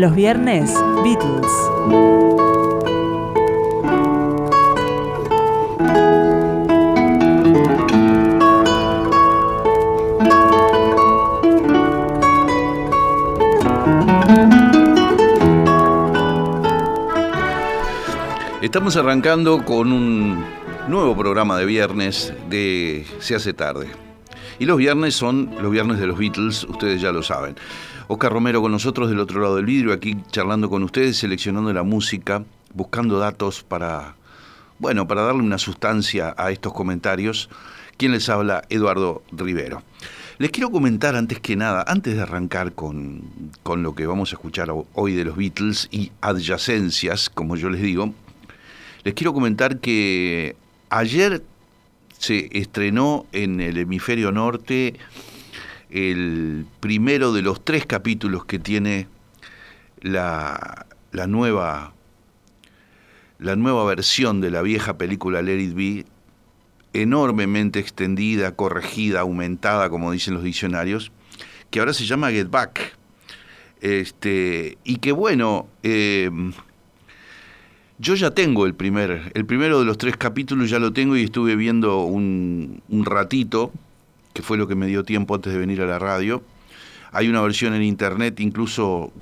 [0.00, 0.72] Los viernes,
[1.04, 1.52] Beatles.
[18.62, 20.42] Estamos arrancando con un
[20.88, 23.90] nuevo programa de viernes de Se hace tarde.
[24.58, 27.56] Y los viernes son los viernes de los Beatles, ustedes ya lo saben.
[28.12, 31.84] Oscar Romero con nosotros del otro lado del vidrio, aquí charlando con ustedes, seleccionando la
[31.84, 32.42] música,
[32.74, 34.16] buscando datos para,
[34.80, 37.48] bueno, para darle una sustancia a estos comentarios.
[37.96, 38.64] ¿Quién les habla?
[38.68, 39.84] Eduardo Rivero.
[40.38, 43.22] Les quiero comentar antes que nada, antes de arrancar con,
[43.62, 47.80] con lo que vamos a escuchar hoy de los Beatles y adyacencias, como yo les
[47.80, 48.12] digo,
[49.04, 50.56] les quiero comentar que
[50.88, 51.44] ayer
[52.18, 54.98] se estrenó en el hemisferio norte
[55.90, 59.08] el primero de los tres capítulos que tiene
[60.00, 61.94] la, la nueva
[63.38, 66.04] la nueva versión de la vieja película Let It Be,
[66.92, 71.10] enormemente extendida, corregida, aumentada, como dicen los diccionarios,
[71.70, 72.96] que ahora se llama Get Back.
[73.80, 76.30] Este, y que bueno, eh,
[77.98, 81.24] yo ya tengo el primer, el primero de los tres capítulos ya lo tengo y
[81.24, 83.72] estuve viendo un, ratito,
[84.32, 86.42] que fue lo que me dio tiempo antes de venir a la radio.
[87.12, 89.12] Hay una versión en internet, incluso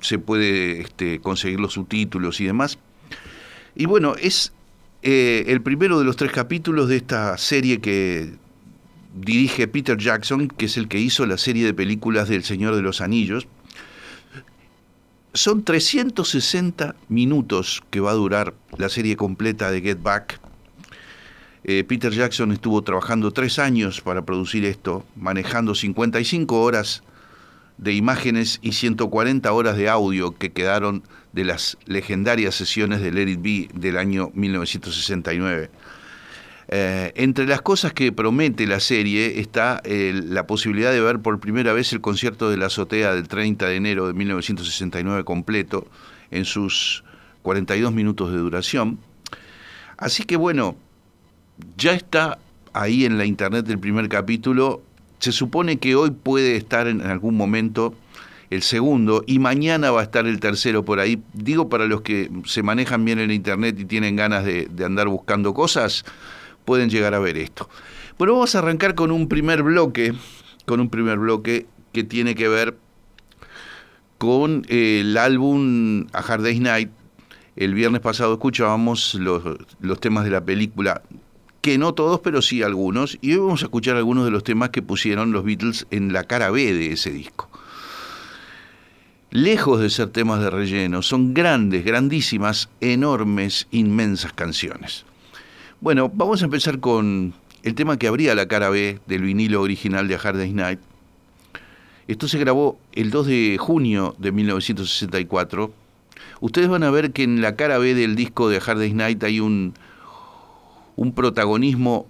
[0.00, 2.78] se puede este, conseguir los subtítulos y demás.
[3.74, 4.52] Y bueno, es
[5.02, 8.34] eh, el primero de los tres capítulos de esta serie que
[9.14, 12.82] dirige Peter Jackson, que es el que hizo la serie de películas del Señor de
[12.82, 13.48] los Anillos
[15.36, 20.40] son 360 minutos que va a durar la serie completa de Get Back.
[21.68, 27.02] Eh, Peter Jackson estuvo trabajando tres años para producir esto, manejando 55 horas
[27.76, 31.02] de imágenes y 140 horas de audio que quedaron
[31.32, 35.68] de las legendarias sesiones de Let It del año 1969.
[36.68, 41.72] Eh, entre las cosas que promete la serie está la posibilidad de ver por primera
[41.72, 45.88] vez el concierto de la azotea del 30 de enero de 1969 completo
[46.30, 47.02] en sus
[47.42, 49.00] 42 minutos de duración.
[49.96, 50.76] Así que bueno,
[51.76, 52.38] ya está
[52.72, 54.82] ahí en la internet del primer capítulo.
[55.18, 57.94] Se supone que hoy puede estar en algún momento
[58.50, 61.22] el segundo y mañana va a estar el tercero por ahí.
[61.32, 65.54] Digo para los que se manejan bien en internet y tienen ganas de andar buscando
[65.54, 66.04] cosas,
[66.64, 67.68] pueden llegar a ver esto.
[68.18, 70.14] Bueno, vamos a arrancar con un primer bloque,
[70.64, 72.76] con un primer bloque que tiene que ver
[74.18, 76.90] con el álbum A Hard Day's Night.
[77.56, 81.02] El viernes pasado escuchábamos los temas de la película,
[81.66, 84.70] que no todos, pero sí algunos, y hoy vamos a escuchar algunos de los temas
[84.70, 87.50] que pusieron los Beatles en la cara B de ese disco.
[89.32, 95.06] Lejos de ser temas de relleno, son grandes, grandísimas, enormes, inmensas canciones.
[95.80, 97.34] Bueno, vamos a empezar con
[97.64, 100.78] el tema que abría la cara B del vinilo original de A Hard Day's Night.
[102.06, 105.72] Esto se grabó el 2 de junio de 1964.
[106.38, 108.94] Ustedes van a ver que en la cara B del disco de A Hard Day's
[108.94, 109.74] Night hay un,
[110.96, 112.06] un protagonismo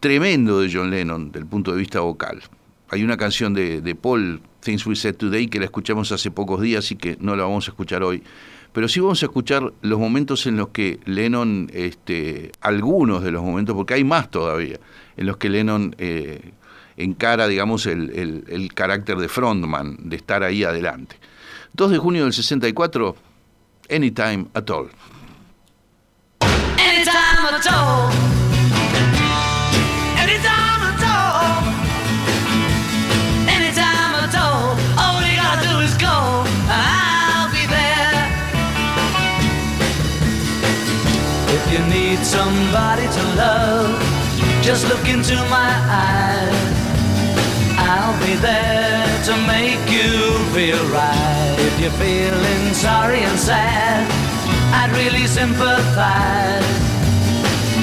[0.00, 2.42] tremendo de John Lennon del punto de vista vocal.
[2.88, 6.90] Hay una canción de, Paul, Things We Said Today, que la escuchamos hace pocos días
[6.90, 8.22] y que no la vamos a escuchar hoy
[8.72, 13.42] pero sí vamos a escuchar los momentos en los que Lennon, este, algunos de los
[13.42, 14.78] momentos, porque hay más todavía,
[15.16, 16.52] en los que Lennon eh,
[16.96, 21.16] encara, digamos, el, el carácter de frontman, de estar ahí adelante.
[21.74, 23.14] 2 de junio del 64,
[23.90, 24.90] Anytime at All.
[33.46, 35.22] Anytime at all.
[35.22, 38.18] You gotta do is go, I'll be there.
[41.54, 43.94] If you need somebody to love,
[44.62, 46.66] just look into my eyes.
[47.78, 51.56] I'll be there to make you feel right.
[51.58, 54.10] If you're feeling sorry and sad,
[54.74, 56.81] I'd really sympathize.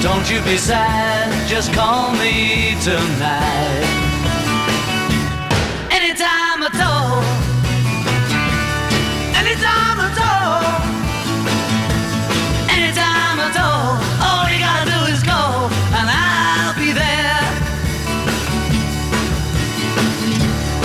[0.02, 3.84] Don't you be sad, just call me tonight.
[5.92, 7.20] Anytime at all.
[9.36, 10.64] Anytime at all.
[12.72, 14.00] Anytime at all.
[14.24, 17.44] All you gotta do is call, and I'll be there.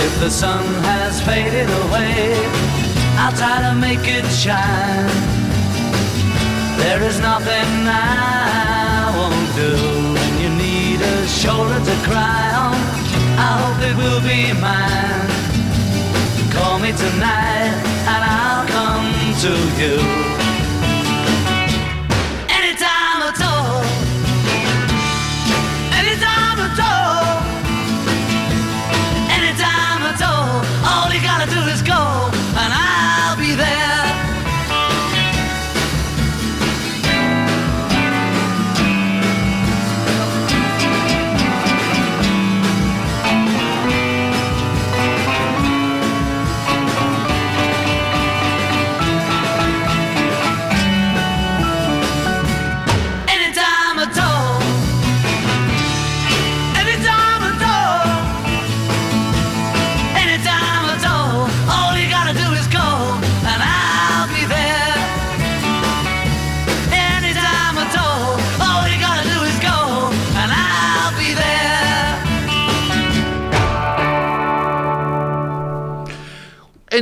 [0.04, 2.36] If the sun has faded away,
[3.16, 5.08] I'll try to make it shine.
[6.76, 8.85] There is nothing I
[9.56, 9.72] do
[10.12, 12.76] when you need a shoulder to cry on.
[13.40, 15.30] I hope it will be mine.
[16.52, 17.72] Call me tonight
[18.12, 19.08] and I'll come
[19.44, 20.45] to you.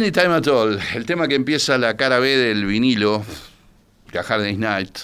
[0.04, 3.24] Anytime at All, el tema que empieza la cara B del vinilo,
[4.12, 4.98] Day's Night.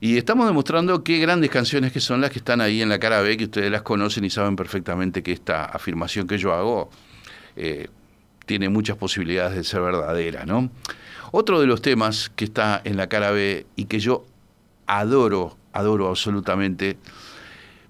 [0.00, 3.20] Y estamos demostrando qué grandes canciones que son las que están ahí en la cara
[3.20, 6.88] B, que ustedes las conocen y saben perfectamente que esta afirmación que yo hago
[7.56, 7.88] eh,
[8.46, 10.70] tiene muchas posibilidades de ser verdadera, ¿no?
[11.30, 14.24] Otro de los temas que está en la cara B y que yo
[14.86, 16.96] adoro, adoro absolutamente,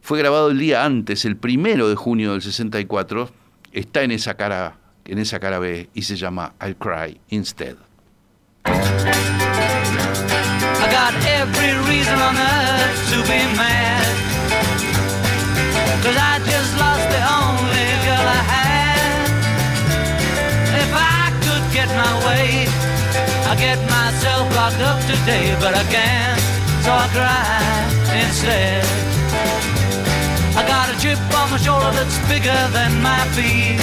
[0.01, 3.31] fue grabado el día antes, el primero de junio del 64,
[3.71, 7.77] está en esa cara en esa cara B y se llama I'll Cry Instead.
[8.65, 8.71] I
[10.91, 14.07] got every reason on earth to be mad.
[16.03, 19.23] Cause I just lost the only girl I had.
[20.83, 22.67] If I could get my way
[23.47, 26.41] I'd get myself locked up today But I can't,
[26.83, 27.83] so I cry
[28.19, 28.85] instead.
[30.57, 33.81] I got a chip on my shoulder that's bigger than my feet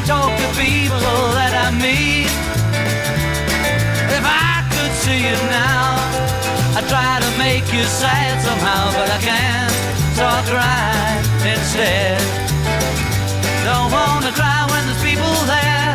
[0.00, 0.96] Can't talk to people
[1.36, 2.32] that I meet.
[4.08, 6.00] If I could see you now,
[6.72, 9.72] I'd try to make you sad somehow, but I can't,
[10.16, 12.16] so I cry instead.
[13.68, 15.92] Don't wanna cry when there's people there.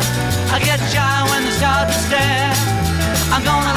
[0.54, 2.54] I get shy when they start to stare.
[3.34, 3.75] I'm gonna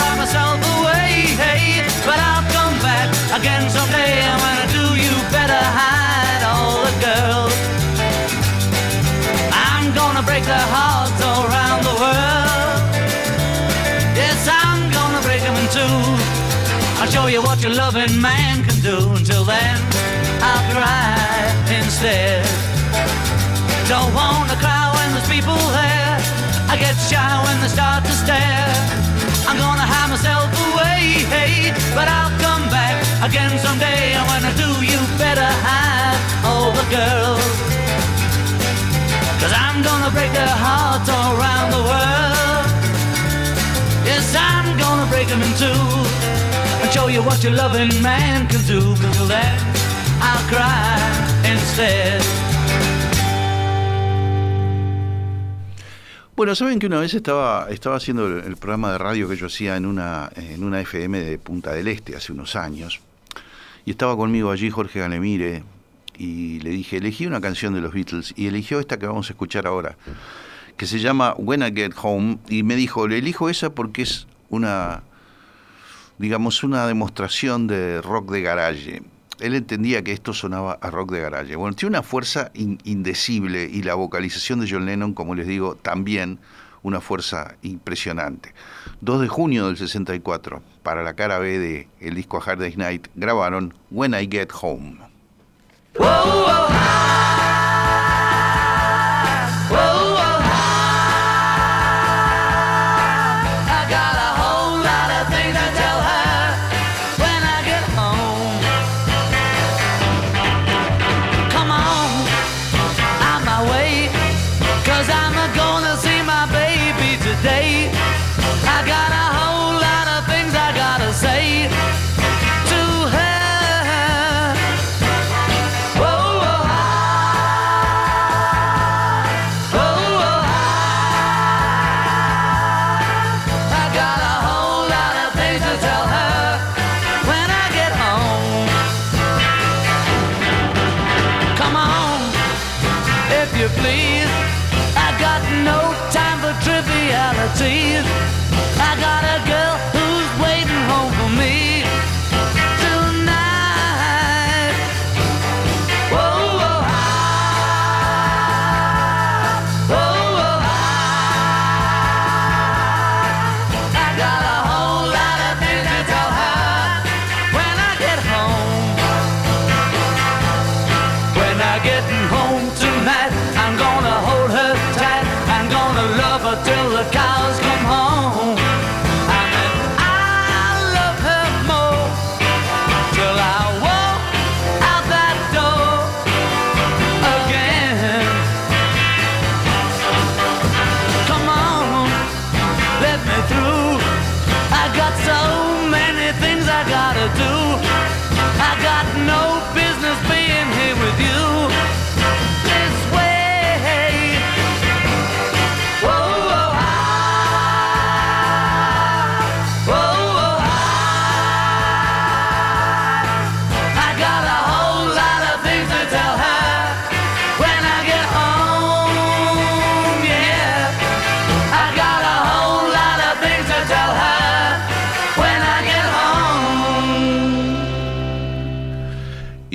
[17.31, 18.98] you what your loving man can do.
[19.14, 19.78] Until then,
[20.42, 21.14] I'll cry
[21.70, 22.42] instead.
[23.88, 26.16] Don't wanna cry when there's people there.
[26.72, 28.74] I get shy when they start to stare.
[29.46, 34.18] I'm gonna hide myself away, hey, but I'll come back again someday.
[34.18, 36.18] And when I do, you better hide
[36.50, 37.52] all the girls.
[39.42, 42.66] Cause I'm gonna break their hearts all around the world.
[44.10, 46.49] Yes, I'm gonna break them in two
[46.92, 48.82] show you what your loving man can do.
[49.28, 49.58] Then,
[50.22, 52.22] I'll cry instead.
[56.36, 59.76] Bueno, saben que una vez estaba, estaba haciendo el, programa de radio que yo hacía
[59.76, 63.02] en una, en una FM de Punta del Este hace unos años.
[63.86, 65.64] Y estaba conmigo allí Jorge Galemire,
[66.18, 69.34] y le dije, elegí una canción de los Beatles y eligió esta que vamos a
[69.34, 69.98] escuchar ahora,
[70.78, 74.28] que se llama When I Get Home, y me dijo, le elijo esa porque es
[74.50, 75.04] una,
[76.19, 79.02] digamos, una demostración de rock de garage.
[79.40, 81.56] Él entendía que esto sonaba a rock de garage.
[81.56, 86.40] Bueno, tiene una fuerza indecible y la vocalización de John Lennon, como les digo, también
[86.83, 88.54] una fuerza impresionante.
[89.02, 92.78] 2 de junio del 64, para la cara B de el disco A Hard Day's
[92.78, 94.99] Night, grabaron When I Get Home.
[95.97, 96.89] Whoa, whoa,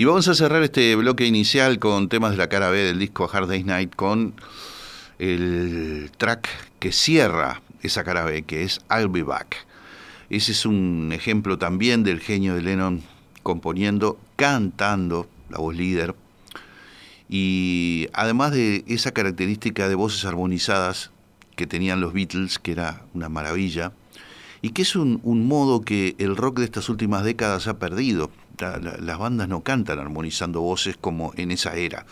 [0.04, 3.26] Y vamos a cerrar este bloque inicial con temas de la cara B del disco
[3.32, 4.34] Hard Day's Night con
[5.18, 6.46] el track
[6.78, 9.66] que cierra esa cara B, que es I'll Be Back.
[10.28, 13.02] Ese es un ejemplo también del genio de Lennon
[13.42, 16.14] componiendo, cantando, la voz líder,
[17.30, 21.12] y además de esa característica de voces armonizadas
[21.56, 23.94] que tenían los Beatles, que era una maravilla,
[24.61, 28.30] y que es un, un modo que el rock de estas últimas décadas ha perdido.
[28.58, 32.06] La- la- las bandas no cantan armonizando voces como en esa era.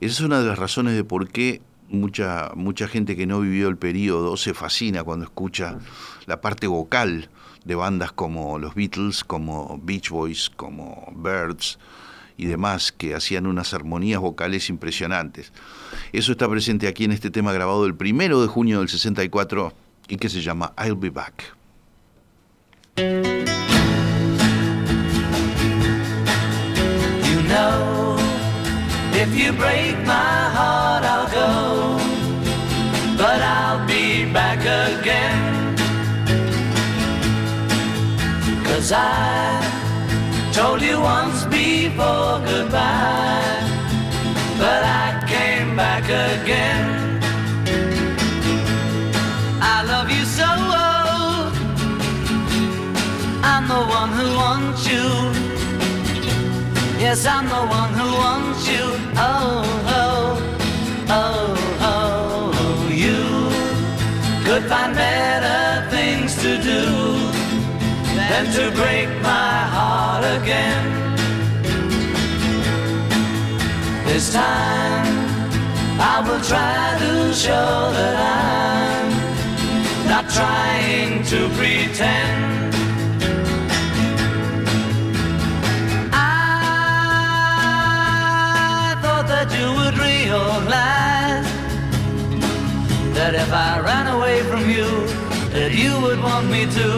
[0.00, 3.68] Esa es una de las razones de por qué mucha, mucha gente que no vivió
[3.68, 5.78] el periodo se fascina cuando escucha
[6.26, 7.30] la parte vocal
[7.64, 11.78] de bandas como los Beatles, como Beach Boys, como Birds
[12.36, 15.52] y demás, que hacían unas armonías vocales impresionantes.
[16.12, 19.72] Eso está presente aquí en este tema grabado el primero de junio del 64
[20.08, 21.54] y que se llama I'll Be Back.
[27.56, 28.16] Know,
[29.22, 31.52] if you break my heart, I'll go.
[33.22, 35.42] But I'll be back again.
[38.66, 39.10] Cause I
[40.58, 43.58] told you once before goodbye.
[44.62, 46.84] But I came back again.
[49.74, 50.50] I love you so.
[50.80, 51.50] Oh.
[53.52, 55.35] I'm the one who wants you.
[57.08, 58.84] Yes, I'm the one who wants you.
[59.14, 59.62] Oh,
[60.00, 60.28] oh,
[61.08, 61.54] oh,
[61.92, 63.22] oh, you
[64.44, 66.82] could find better things to do
[68.28, 70.84] than to break my heart again.
[74.06, 75.06] This time
[76.12, 79.06] I will try to show that I'm
[80.08, 82.65] not trying to pretend.
[93.36, 94.88] If I ran away from you,
[95.54, 96.88] that you would want me to.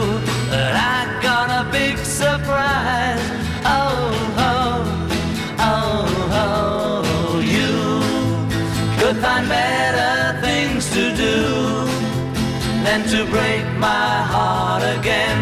[0.52, 3.24] That I got a big surprise.
[3.64, 3.98] Oh,
[4.50, 4.78] oh,
[5.70, 7.74] oh, oh, you
[9.00, 11.36] could find better things to do
[12.84, 15.40] than to break my heart again.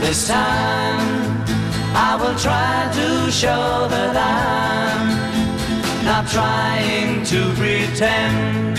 [0.00, 1.00] This time
[1.94, 5.11] I will try to show that I'm
[6.04, 8.78] not trying to pretend.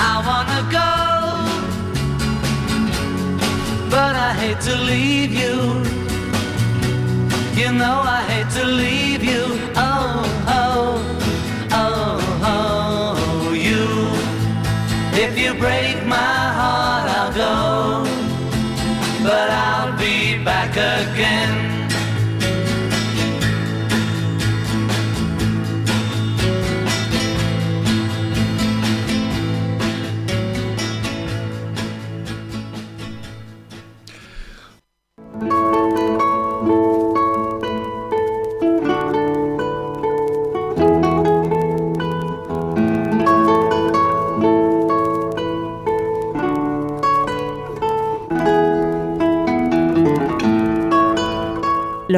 [0.00, 0.92] I wanna go,
[3.90, 5.56] but I hate to leave you.
[7.60, 9.44] You know I hate to leave you.
[9.74, 10.22] Oh,
[10.60, 10.90] oh,
[11.72, 12.20] oh,
[12.54, 13.86] oh, you.
[15.24, 18.08] If you break my heart, I'll go
[19.22, 21.57] but I'll be back again.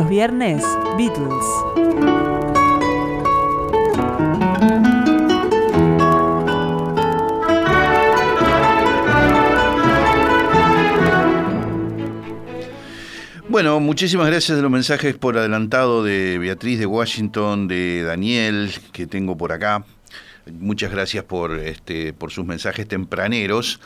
[0.00, 0.64] Los viernes,
[0.96, 1.44] Beatles.
[13.46, 19.06] Bueno, muchísimas gracias de los mensajes por adelantado de Beatriz de Washington, de Daniel, que
[19.06, 19.84] tengo por acá.
[20.50, 23.80] Muchas gracias por, este, por sus mensajes tempraneros.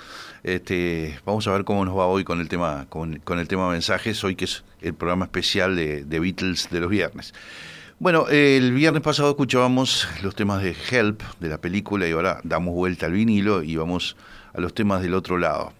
[0.44, 4.22] Este, vamos a ver cómo nos va hoy con el tema, con, el tema mensajes,
[4.24, 7.32] hoy que es el programa especial de, de Beatles de los viernes.
[7.98, 12.74] Bueno, el viernes pasado escuchábamos los temas de Help, de la película, y ahora damos
[12.74, 14.16] vuelta al vinilo y vamos
[14.52, 15.72] a los temas del otro lado.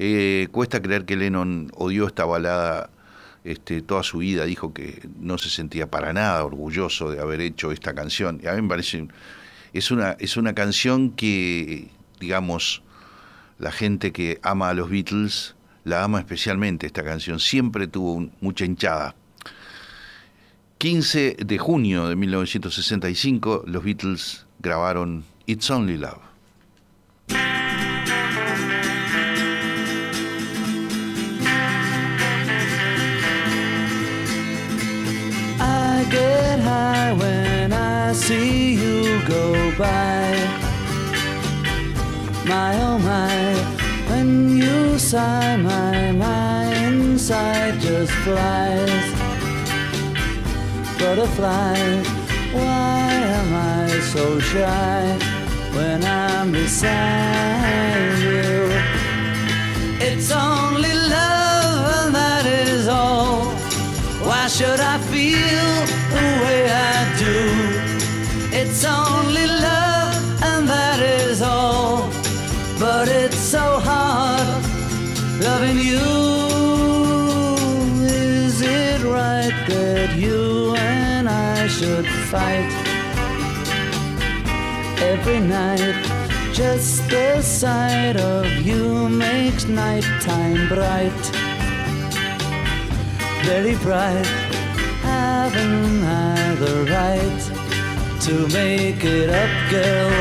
[0.00, 2.90] Eh, cuesta creer que Lennon odió esta balada
[3.44, 7.70] este, toda su vida, dijo que no se sentía para nada orgulloso de haber hecho
[7.70, 8.40] esta canción.
[8.42, 9.06] Y a mí me parece,
[9.72, 12.82] es una, es una canción que, digamos,
[13.58, 15.54] la gente que ama a los Beatles
[15.84, 19.14] la ama especialmente esta canción, siempre tuvo mucha hinchada.
[20.78, 26.20] 15 de junio de 1965, los Beatles grabaron It's Only Love.
[35.60, 40.61] I get high when I see you go by.
[42.44, 43.54] My oh my,
[44.10, 49.06] when you sigh, my my inside just flies.
[50.98, 52.02] Butterfly,
[52.52, 55.18] why am I so shy
[55.72, 58.70] when I'm beside you?
[60.00, 63.44] It's only love, and that is all.
[64.26, 65.68] Why should I feel
[66.14, 67.38] the way I do?
[68.60, 69.81] It's only love,
[75.62, 75.98] loving you.
[78.04, 82.70] Is it right that you and I should fight
[85.00, 85.96] every night?
[86.52, 91.22] Just the sight of you makes nighttime bright
[93.44, 94.26] very bright.
[95.02, 97.42] Haven't I the right
[98.26, 100.12] to make it up, girl?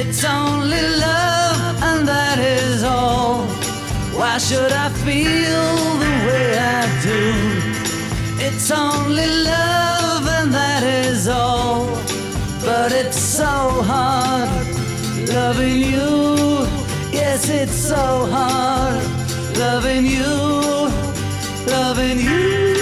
[0.00, 1.45] It's only love,
[1.82, 3.44] and that is all.
[4.18, 7.66] Why should I feel the way I do?
[8.46, 11.86] It's only love, and that is all.
[12.64, 14.48] But it's so hard
[15.28, 16.66] loving you.
[17.12, 19.02] Yes, it's so hard
[19.56, 20.90] loving you,
[21.66, 22.75] loving you.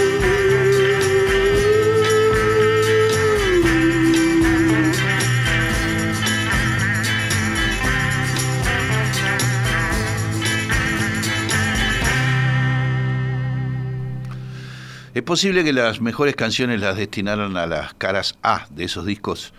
[15.14, 19.54] Es posible que las mejores canciones las destinaran a las caras A de esos discos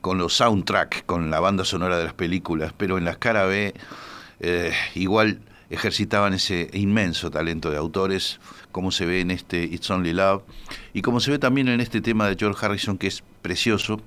[0.00, 3.74] con los soundtracks, con la banda sonora de las películas, pero en las caras B
[4.40, 8.40] eh, igual ejercitaban ese inmenso talento de autores,
[8.72, 10.44] como se ve en este It's Only Love,
[10.94, 14.00] y como se ve también en este tema de George Harrison, que es precioso,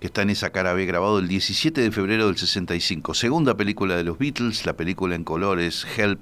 [0.00, 3.14] que está en esa cara B, grabado el 17 de febrero del 65.
[3.14, 6.20] Segunda película de los Beatles, la película en colores, Help,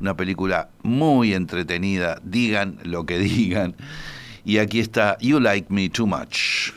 [0.00, 3.76] una película muy entretenida, digan lo que digan.
[4.44, 6.72] Y aquí está You Like Me Too Much.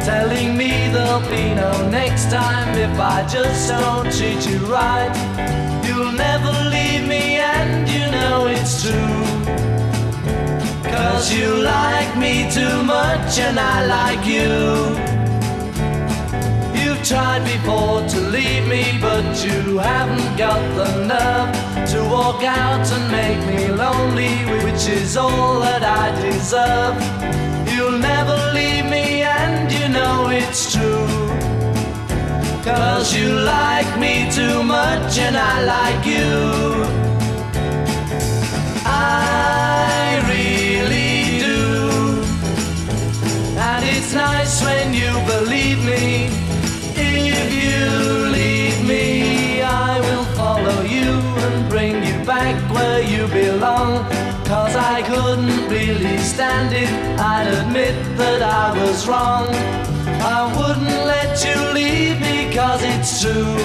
[0.00, 5.12] Telling me there'll be no next time if I just don't treat you right.
[5.86, 9.22] You'll never leave me, and you know it's true.
[10.90, 14.96] Cause you like me too much, and I like you.
[16.80, 21.52] You've tried before to leave me, but you haven't got the nerve
[21.90, 26.96] to walk out and make me lonely, which is all that I deserve.
[27.72, 29.11] You'll never leave me,
[29.92, 31.06] know it's true.
[32.64, 36.32] Cause you like me too much, and I like you.
[38.86, 42.22] I really do.
[43.68, 46.30] And it's nice when you believe me.
[46.94, 47.80] If you
[48.38, 51.10] leave me, I will follow you
[51.46, 54.21] and bring you back where you belong.
[54.52, 59.48] Cause I couldn't really stand it, I'd admit that I was wrong.
[60.20, 63.56] I wouldn't let you leave me cause it's true.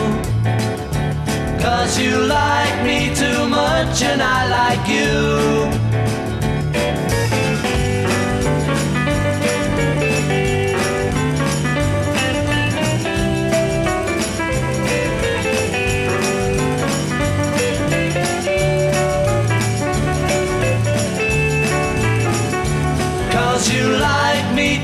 [1.60, 6.37] Cause you like me too much and I like you.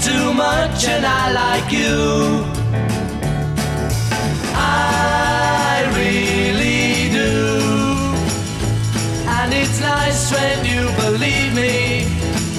[0.03, 2.43] Too much and I like you.
[4.53, 7.31] I really do.
[9.37, 12.03] And it's nice when you believe me.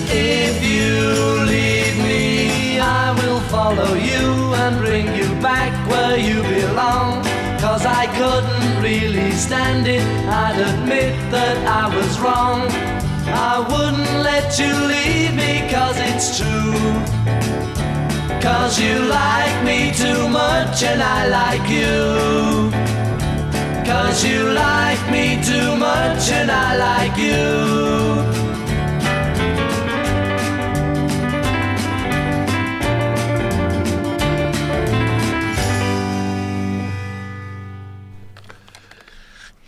[0.09, 7.23] If you leave me, I will follow you and bring you back where you belong.
[7.61, 12.95] Cause I couldn't really stand it, I'd admit that I was wrong.
[13.27, 16.75] I wouldn't let you leave me cause it's true.
[18.41, 22.71] Cause you like me too much and I like you.
[23.85, 28.45] Cause you like me too much and I like you.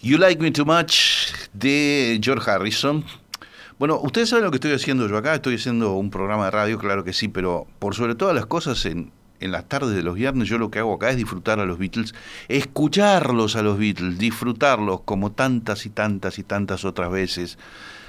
[0.07, 3.03] You Like Me Too Much de George Harrison.
[3.79, 6.79] Bueno, ustedes saben lo que estoy haciendo yo acá, estoy haciendo un programa de radio,
[6.79, 10.15] claro que sí, pero por sobre todas las cosas en, en las tardes de los
[10.15, 12.15] viernes yo lo que hago acá es disfrutar a los Beatles,
[12.49, 17.59] escucharlos a los Beatles, disfrutarlos como tantas y tantas y tantas otras veces.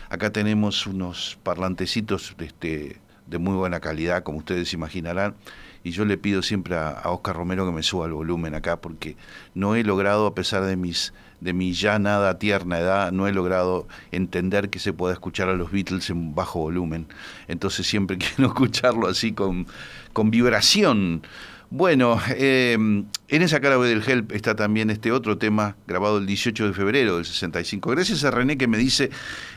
[0.08, 5.36] Acá tenemos unos parlantecitos este, de muy buena calidad, como ustedes imaginarán,
[5.84, 8.80] y yo le pido siempre a, a Oscar Romero que me suba el volumen acá
[8.80, 9.17] porque
[9.53, 13.32] no he logrado, a pesar de mis de mi ya nada tierna edad, no he
[13.32, 17.08] logrado entender que se pueda escuchar a los Beatles en bajo volumen.
[17.47, 19.67] Entonces siempre quiero escucharlo así con,
[20.13, 21.21] con vibración.
[21.69, 26.67] Bueno, eh, en esa cara del Help está también este otro tema grabado el 18
[26.67, 27.91] de febrero del 65.
[27.91, 29.10] Gracias a René que me dice,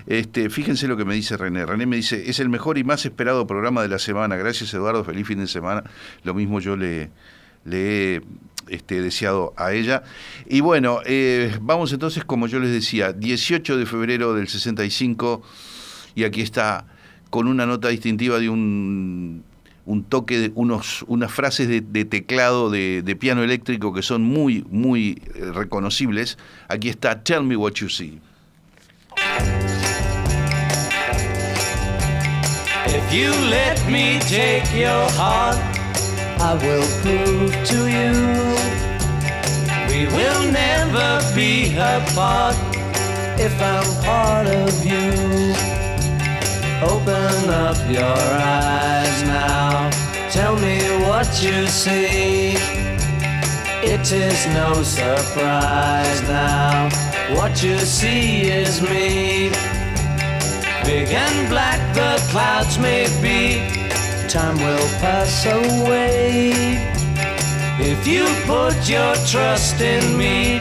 [0.07, 1.65] este, fíjense lo que me dice René.
[1.67, 4.35] René me dice, es el mejor y más esperado programa de la semana.
[4.35, 5.85] Gracias Eduardo, feliz fin de semana.
[6.25, 7.11] Lo mismo yo le,
[7.65, 8.23] le he
[8.71, 10.03] este, deseado a ella.
[10.47, 15.43] Y bueno, eh, vamos entonces, como yo les decía, 18 de febrero del 65,
[16.15, 16.87] y aquí está
[17.31, 19.45] con una nota distintiva de un,
[19.87, 24.65] un toque, de unos, unas frases de, teclado de, de, piano eléctrico que son muy,
[24.71, 26.39] muy eh, reconocibles.
[26.69, 28.21] Aquí está Tell Me What You See.
[32.93, 35.80] If you let me take your heart,
[36.43, 38.51] I will prove to you
[40.01, 42.57] we will never be apart
[43.39, 45.11] if I'm part of you.
[46.83, 49.91] Open up your eyes now,
[50.31, 52.55] tell me what you see.
[53.83, 56.89] It is no surprise now,
[57.35, 59.51] what you see is me.
[60.85, 63.80] Big and black the clouds may be,
[64.31, 66.53] time will pass away.
[67.81, 70.61] If you put your trust in me,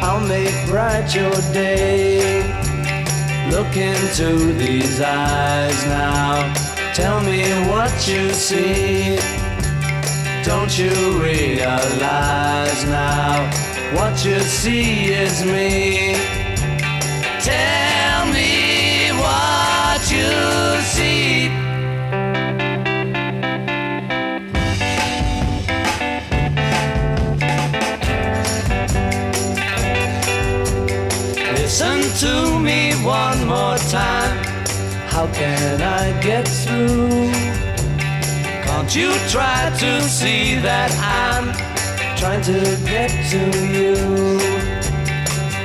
[0.00, 2.42] I'll make bright your day.
[3.50, 6.54] Look into these eyes now,
[6.94, 9.16] tell me what you see.
[10.44, 13.50] Don't you realize now,
[13.96, 16.31] what you see is me?
[32.22, 34.36] To me one more time.
[35.10, 37.32] How can I get through?
[38.64, 40.90] Can't you try to see that
[41.24, 41.46] I'm
[42.16, 43.42] trying to get to
[43.76, 43.96] you?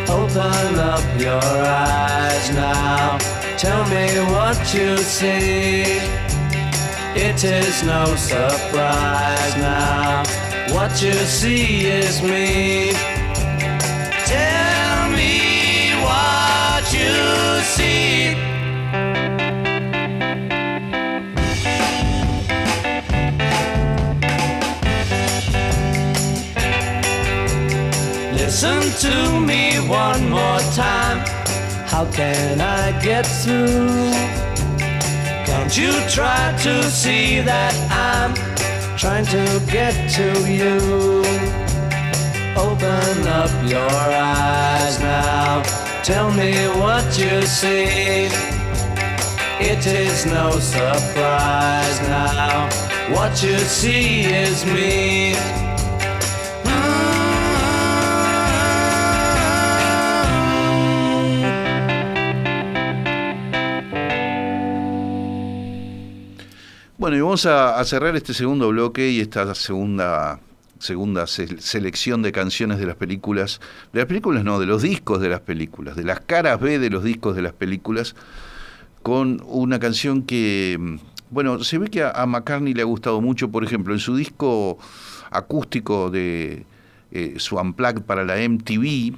[0.09, 3.19] Open up your eyes now.
[3.59, 5.83] Tell me what you see.
[7.27, 10.23] It is no surprise now.
[10.73, 13.16] What you see is me.
[28.59, 31.19] Listen to me one more time.
[31.85, 34.11] How can I get through?
[35.45, 38.33] Can't you try to see that I'm
[38.97, 40.77] trying to get to you?
[42.57, 45.66] Open up your eyes now.
[46.07, 48.29] Tell me what you see.
[49.59, 52.69] It is no surprise now.
[53.13, 55.35] What you see is me.
[66.97, 70.39] Bueno, y vamos a, a, cerrar este segundo bloque y esta segunda
[70.87, 73.59] segunda se selección de canciones de las películas,
[73.93, 76.89] de las películas no, de los discos de las películas, de las caras B de
[76.89, 78.15] los discos de las películas,
[79.03, 80.97] con una canción que,
[81.29, 84.15] bueno, se ve que a, a McCartney le ha gustado mucho, por ejemplo, en su
[84.15, 84.77] disco
[85.29, 86.65] acústico de
[87.11, 87.57] eh, su
[88.05, 89.15] para la MTV,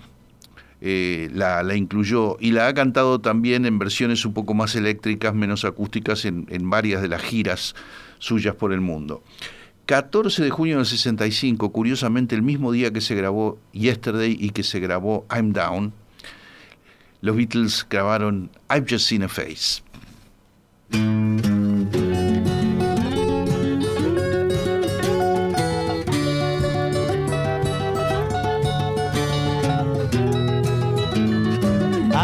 [0.82, 5.36] eh, la, la, incluyó y la ha cantado también en versiones un poco más eléctricas,
[5.36, 7.76] menos acústicas, en, en varias de las giras
[8.18, 9.22] suyas por el mundo.
[9.90, 14.62] 14 de junio del 65, curiosamente el mismo día que se grabó Yesterday y que
[14.62, 15.94] se grabó I'm Down,
[17.22, 19.82] los Beatles grabaron I've Just Seen a Face.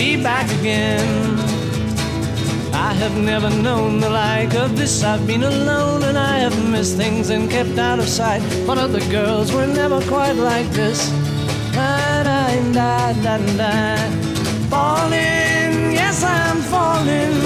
[0.00, 1.38] me back again.
[2.72, 5.04] I have never known the like of this.
[5.04, 8.40] I've been alone and I have missed things and kept out of sight.
[8.66, 11.00] But other girls were never quite like this.
[11.74, 12.40] Da, da,
[12.72, 13.74] da, da, da.
[14.72, 17.36] Falling, yes, I'm falling,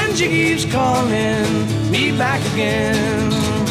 [0.00, 1.46] and she keeps calling
[1.92, 3.61] me back again.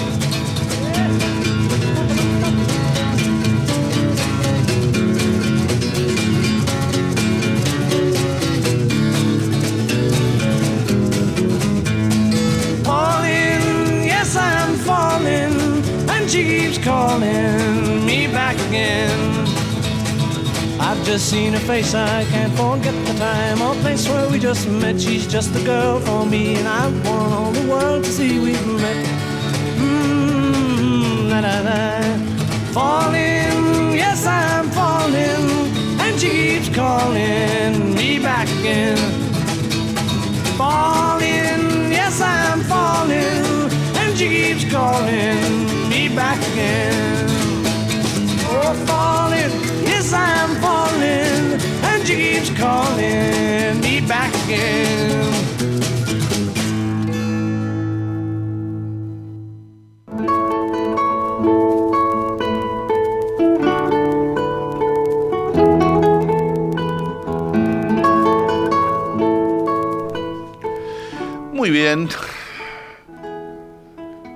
[16.44, 19.20] Keeps calling me back again.
[20.80, 24.68] I've just seen her face, I can't forget the time or place where we just
[24.68, 25.00] met.
[25.00, 28.68] She's just the girl for me, and I want all the world to see we've
[28.68, 29.06] met.
[29.78, 31.82] Mmm, la la la.
[32.74, 35.46] Falling, yes, I'm falling,
[36.00, 39.32] and she keeps calling me back again
[40.62, 45.71] falling, yes I'm falling, and she keeps calling
[46.16, 47.30] back again.
[48.54, 49.52] Oh, falling,
[49.86, 55.32] yes I'm falling, and she calling me back again.
[71.54, 72.10] Muy bien.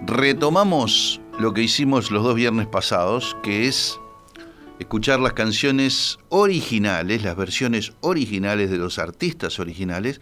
[0.06, 4.00] Retomamos lo que hicimos los dos viernes pasados, que es
[4.80, 10.22] escuchar las canciones originales, las versiones originales de los artistas originales,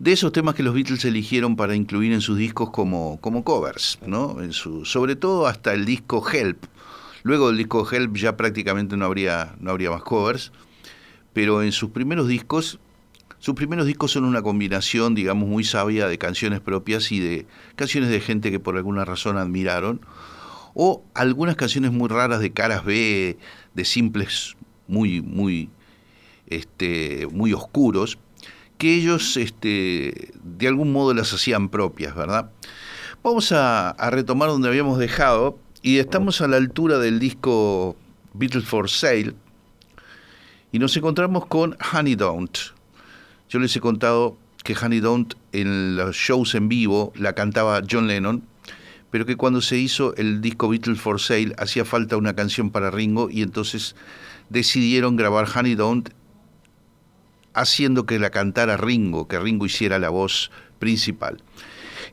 [0.00, 4.00] de esos temas que los Beatles eligieron para incluir en sus discos como, como covers,
[4.04, 4.42] ¿no?
[4.42, 6.64] En su, sobre todo hasta el disco Help.
[7.22, 10.50] Luego del disco Help ya prácticamente no habría, no habría más covers,
[11.32, 12.80] pero en sus primeros discos
[13.42, 18.08] sus primeros discos son una combinación, digamos, muy sabia de canciones propias y de canciones
[18.08, 20.00] de gente que por alguna razón admiraron,
[20.74, 23.36] o algunas canciones muy raras de caras B,
[23.74, 24.54] de simples
[24.86, 25.70] muy, muy,
[26.46, 28.16] este, muy oscuros,
[28.78, 32.52] que ellos este, de algún modo las hacían propias, ¿verdad?
[33.24, 37.96] Vamos a, a retomar donde habíamos dejado y estamos a la altura del disco
[38.34, 39.34] Beatles for Sale
[40.70, 42.81] y nos encontramos con Honey Don't.
[43.52, 48.06] Yo les he contado que Honey Don't en los shows en vivo la cantaba John
[48.06, 48.44] Lennon,
[49.10, 52.90] pero que cuando se hizo el disco Beatles for Sale hacía falta una canción para
[52.90, 53.94] Ringo y entonces
[54.48, 56.08] decidieron grabar Honey Don't
[57.52, 61.42] haciendo que la cantara Ringo, que Ringo hiciera la voz principal.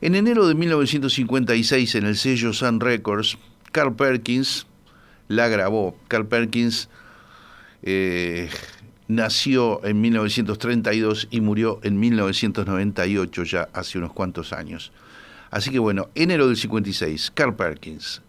[0.02, 3.38] En enero de 1956 en el sello Sun Records,
[3.72, 4.66] Carl Perkins
[5.28, 5.96] la grabó.
[6.06, 6.90] Carl Perkins
[7.82, 8.50] eh,
[9.10, 14.92] nació en 1932 y murió en 1998, ya hace unos cuantos años.
[15.50, 18.22] Así que bueno, enero del 56, Carl Perkins,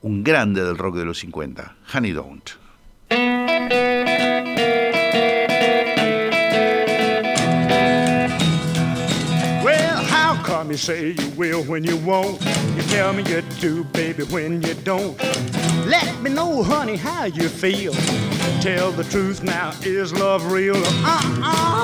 [0.00, 3.41] un grande del rock de los 50, Honey Don't.
[10.72, 12.42] You say you will when you won't?
[12.74, 15.18] You tell me you do, baby, when you don't.
[15.86, 17.92] Let me know, honey, how you feel.
[18.62, 20.76] Tell the truth now, is love real?
[20.76, 21.81] Uh-uh.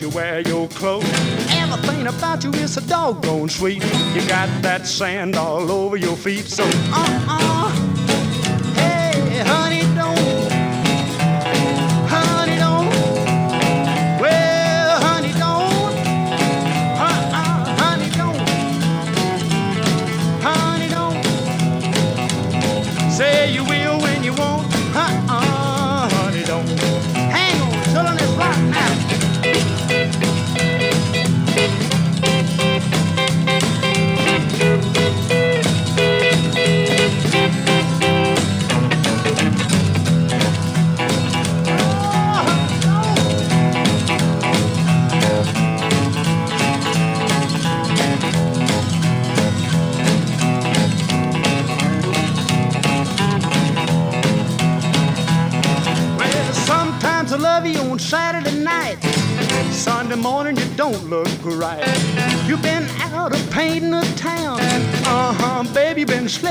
[0.00, 1.04] You wear your clothes.
[1.50, 3.82] Everything about you is so doggone sweet.
[4.14, 7.70] You got that sand all over your feet, so uh-uh.
[7.70, 7.93] Hey,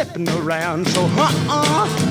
[0.04, 0.88] slipping around.
[0.88, 2.03] So, uh uh.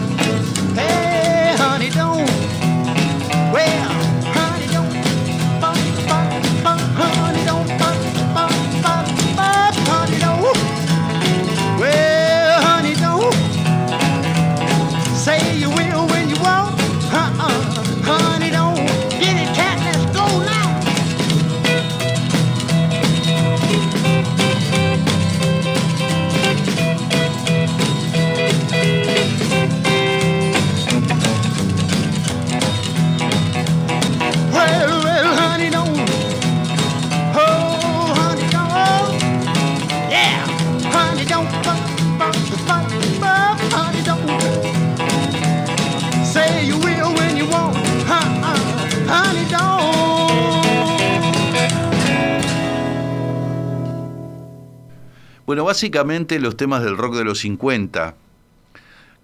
[55.72, 58.14] Básicamente los temas del rock de los 50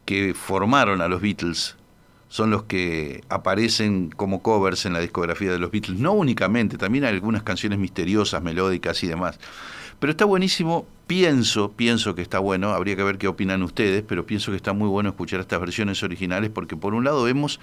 [0.07, 1.77] que formaron a los Beatles
[2.31, 6.01] son los que aparecen como covers en la discografía de los Beatles.
[6.01, 9.39] No únicamente, también hay algunas canciones misteriosas, melódicas y demás.
[9.99, 14.25] Pero está buenísimo, pienso, pienso que está bueno, habría que ver qué opinan ustedes, pero
[14.25, 17.61] pienso que está muy bueno escuchar estas versiones originales porque por un lado vemos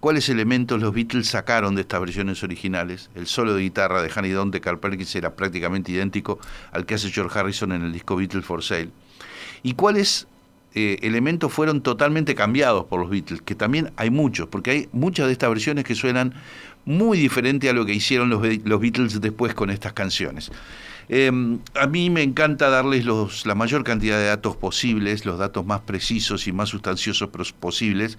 [0.00, 3.10] cuáles elementos los Beatles sacaron de estas versiones originales.
[3.14, 6.38] El solo de guitarra de Hanny Don de Carl Perkins era prácticamente idéntico
[6.72, 8.90] al que hace George Harrison en el disco Beatles for Sale.
[9.62, 10.26] Y cuáles
[10.74, 15.26] eh, elementos fueron totalmente cambiados por los Beatles, que también hay muchos, porque hay muchas
[15.26, 16.34] de estas versiones que suenan
[16.84, 20.52] muy diferente a lo que hicieron los, Be- los Beatles después con estas canciones.
[21.08, 21.30] Eh,
[21.74, 25.80] a mí me encanta darles los, la mayor cantidad de datos posibles, los datos más
[25.80, 28.18] precisos y más sustanciosos posibles.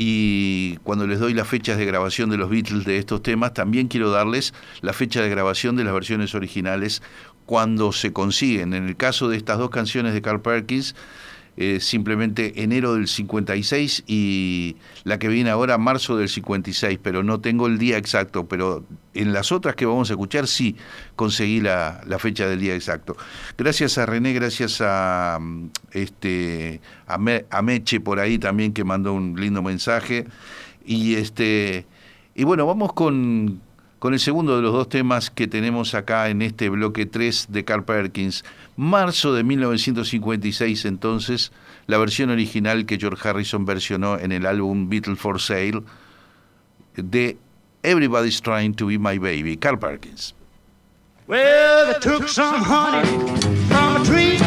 [0.00, 3.88] Y cuando les doy las fechas de grabación de los Beatles de estos temas, también
[3.88, 7.02] quiero darles la fecha de grabación de las versiones originales
[7.46, 8.74] cuando se consiguen.
[8.74, 10.94] En el caso de estas dos canciones de Carl Perkins,
[11.60, 17.40] eh, simplemente enero del 56 y la que viene ahora marzo del 56, pero no
[17.40, 20.76] tengo el día exacto, pero en las otras que vamos a escuchar sí
[21.16, 23.16] conseguí la, la fecha del día exacto.
[23.56, 27.18] Gracias a René, gracias a mm, este a,
[27.50, 30.28] a Meche por ahí también que mandó un lindo mensaje
[30.86, 31.86] y este
[32.36, 33.60] y bueno, vamos con
[33.98, 37.64] con el segundo de los dos temas que tenemos acá en este bloque 3 de
[37.64, 38.44] Carl Perkins.
[38.76, 41.52] Marzo de 1956 entonces,
[41.86, 45.82] la versión original que George Harrison versionó en el álbum Beatles for Sale
[46.94, 47.36] de
[47.82, 50.34] Everybody's Trying to Be My Baby, Carl Perkins.
[51.26, 53.06] Well, they took some honey
[53.68, 54.38] from a tree,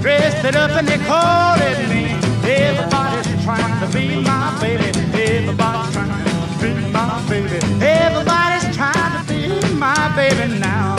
[0.00, 2.14] dressed it up and they called it me.
[2.48, 4.84] Everybody's trying to be my baby.
[5.14, 7.58] Everybody's trying to be my baby.
[7.82, 8.47] Everybody's
[10.18, 10.96] baby now.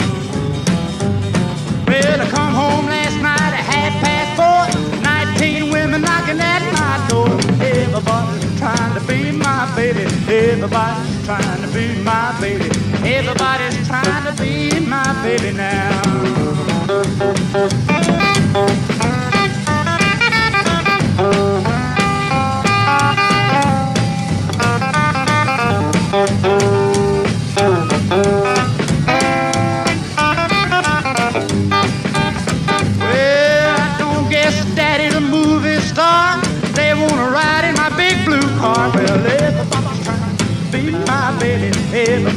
[1.86, 4.64] Well, I come home last night at half past four.
[5.02, 7.28] Nineteen women knocking at my door.
[7.60, 10.04] Everybody's trying to be my baby.
[10.26, 12.70] Everybody's trying to be my baby.
[13.04, 16.00] Everybody's trying to be my baby now.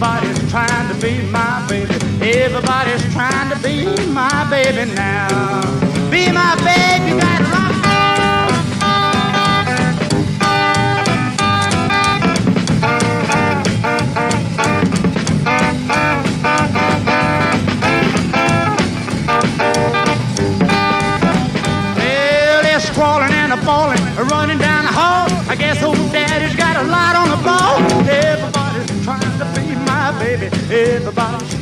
[0.06, 1.94] Everybody's trying to be my baby.
[2.22, 5.62] Everybody's trying to be my baby now.
[6.12, 7.73] Be my baby, gotta rock.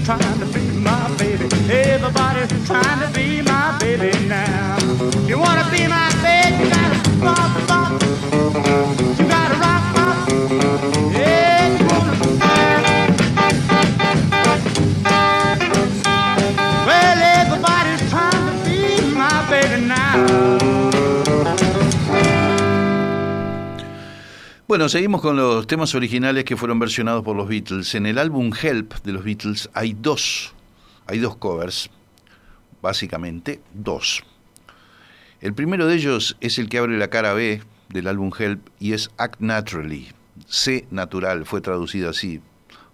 [0.04, 1.11] Trying to be my
[24.82, 27.94] Bueno, seguimos con los temas originales que fueron versionados por los Beatles.
[27.94, 30.56] En el álbum Help de los Beatles hay dos,
[31.06, 31.92] hay dos covers,
[32.82, 34.24] básicamente dos.
[35.40, 38.94] El primero de ellos es el que abre la cara B del álbum Help y
[38.94, 40.08] es Act Naturally,
[40.48, 42.42] C natural, fue traducido así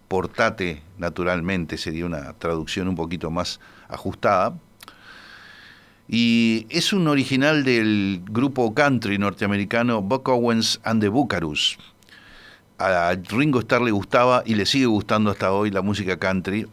[0.09, 4.59] Portate naturalmente, sería una traducción un poquito más ajustada.
[6.09, 11.77] Y es un original del grupo country norteamericano Buck Owens and the Buckarus.
[12.79, 16.67] A Ringo Starr le gustaba y le sigue gustando hasta hoy la música country.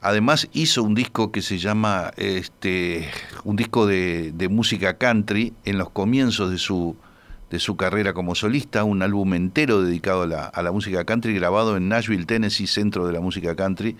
[0.00, 3.10] Además hizo un disco que se llama este,
[3.44, 6.96] un disco de, de música country en los comienzos de su,
[7.50, 11.34] de su carrera como solista, un álbum entero dedicado a la, a la música country
[11.34, 13.96] grabado en Nashville, Tennessee, centro de la música country,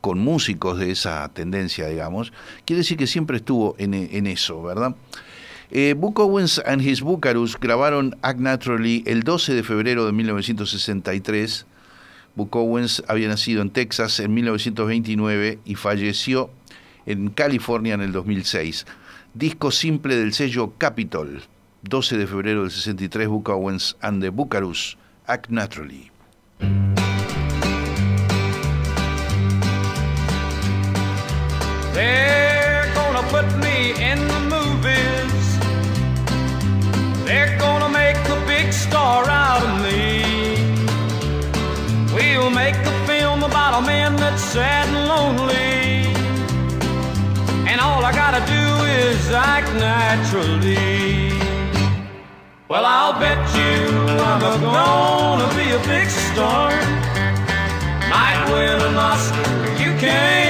[0.00, 2.32] con músicos de esa tendencia, digamos,
[2.64, 4.94] quiere decir que siempre estuvo en, eso, ¿verdad?
[5.70, 11.66] Eh, Book Owens and His Bucarus grabaron Act Naturally el 12 de febrero de 1963.
[12.34, 16.50] Book Owens había nacido en Texas en 1929 y falleció
[17.04, 18.86] en California en el 2006.
[19.34, 21.42] Disco simple del sello Capitol,
[21.82, 24.96] 12 de febrero del 63, Book Owens and the Bucarus,
[25.26, 26.10] Act Naturally.
[34.00, 35.44] In the movies.
[37.26, 40.22] They're gonna make a big star out of me.
[42.14, 46.14] We'll make a film about a man that's sad and lonely.
[47.70, 48.64] And all I gotta do
[49.02, 51.32] is act naturally.
[52.68, 53.78] Well, I'll bet you
[54.30, 56.70] I'm gonna be a big star.
[58.14, 60.47] Might win an Oscar, you can't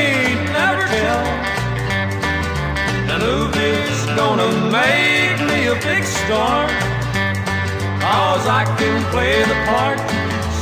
[4.16, 6.68] gonna make me a big star.
[8.00, 9.98] Cause I can play the part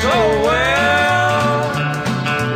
[0.02, 0.14] so
[0.48, 1.56] well.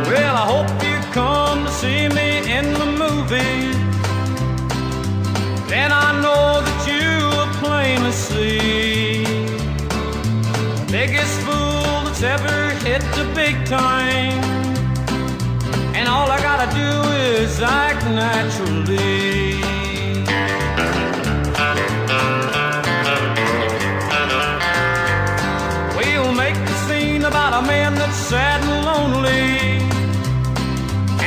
[0.09, 3.71] Well, I hope you come to see me in the movie.
[5.69, 9.23] Then I know that you will plainly see
[10.75, 14.43] the biggest fool that's ever hit the big time.
[15.95, 16.91] And all I gotta do
[17.37, 19.50] is act naturally.
[27.71, 29.47] Man that's sad and lonely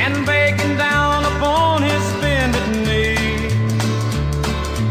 [0.02, 3.48] and begging down upon his bended knee.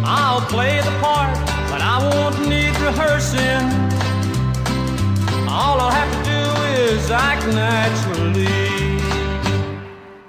[0.03, 1.33] I'll play the part,
[1.71, 3.65] but I won't need rehearsing.
[5.57, 6.43] All I'll have to do
[6.81, 8.71] is act naturally.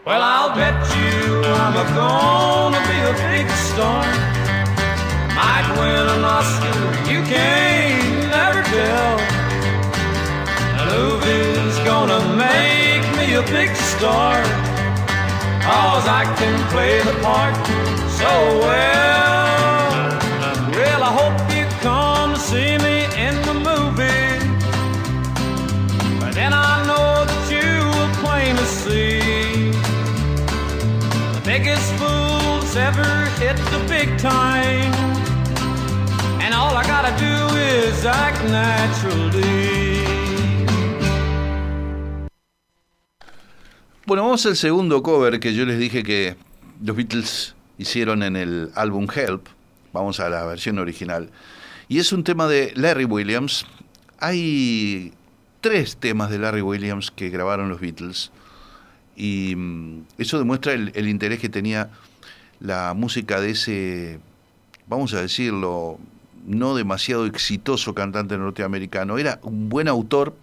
[0.07, 1.15] Well, I'll bet you
[1.63, 4.05] I'm a gonna be a big star.
[5.39, 6.79] Might win an Oscar,
[7.13, 9.34] you can't never tell.
[10.93, 14.43] Movie's gonna make me a big star.
[15.63, 17.57] Cause I can play the part
[18.21, 18.33] so
[18.67, 19.35] well.
[20.77, 24.39] Well, I hope you come see me in the movie.
[26.21, 29.71] But then I know that you will plainly see
[31.37, 33.11] the biggest fool that's ever
[33.41, 34.93] hit the big time.
[36.43, 39.64] And all I gotta do is act naturally.
[44.07, 46.37] Bueno, vamos al segundo cover que yo les dije que
[46.83, 49.47] los Beatles hicieron en el álbum Help.
[49.95, 51.31] Vamos a la versión original.
[51.89, 53.65] Y es un tema de Larry Williams.
[54.19, 55.15] Hay
[55.63, 58.31] tres temas de Larry Williams que grabaron los Beatles.
[59.17, 61.89] Y mm, eso demuestra el, el interés que tenía
[62.61, 64.21] la música de ese,
[64.87, 65.99] vamos a decirlo,
[66.45, 69.17] no demasiado exitoso cantante norteamericano.
[69.17, 70.37] Era un buen autor,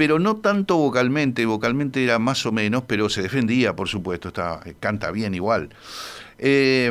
[0.00, 4.62] pero no tanto vocalmente, vocalmente era más o menos, pero se defendía, por supuesto, está,
[4.80, 5.68] canta bien igual.
[6.38, 6.90] Eh,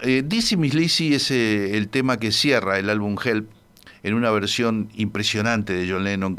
[0.00, 3.50] eh, Dizzy Miss Lizzy es eh, el tema que cierra el álbum Help
[4.02, 6.34] en una versión impresionante de John Lennon,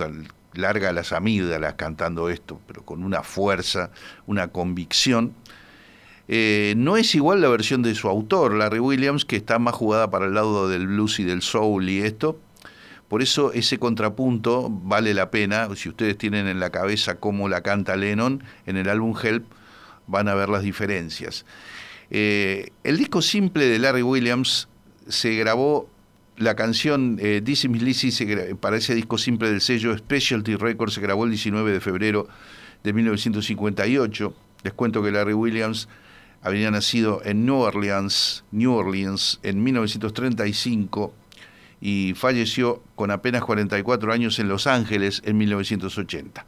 [0.56, 3.92] larga las amígdalas cantando esto, pero con una fuerza,
[4.26, 5.36] una convicción.
[6.28, 10.10] Eh, no es igual la versión de su autor, Larry Williams, que está más jugada
[10.10, 12.40] para el lado del blues y del soul y esto.
[13.08, 15.70] Por eso ese contrapunto vale la pena.
[15.76, 19.46] Si ustedes tienen en la cabeza cómo la canta Lennon en el álbum Help,
[20.08, 21.46] van a ver las diferencias.
[22.10, 24.68] Eh, el disco simple de Larry Williams
[25.08, 25.90] se grabó,
[26.38, 31.02] la canción eh, Miss Lizzy se para ese disco simple del sello Specialty Records se
[31.02, 32.28] grabó el 19 de febrero
[32.84, 34.34] de 1958.
[34.64, 35.88] Les cuento que Larry Williams
[36.42, 41.14] había nacido en New Orleans, New Orleans en 1935
[41.82, 46.46] y falleció con apenas 44 años en Los Ángeles en 1980.